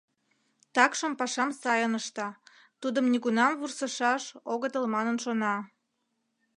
Такшым 0.75 1.13
пашам 1.19 1.49
сайын 1.61 1.93
ышта, 1.99 2.27
тудым 2.81 3.05
нигунам 3.11 3.53
вурсышаш 3.59 4.23
огытыл 4.53 4.85
манын 4.93 5.17
шона. 5.23 5.55